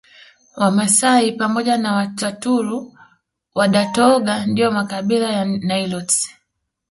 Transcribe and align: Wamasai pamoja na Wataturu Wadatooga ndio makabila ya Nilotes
Wamasai 0.55 1.31
pamoja 1.31 1.77
na 1.77 1.93
Wataturu 1.93 2.93
Wadatooga 3.55 4.45
ndio 4.45 4.71
makabila 4.71 5.31
ya 5.33 5.45
Nilotes 5.45 6.29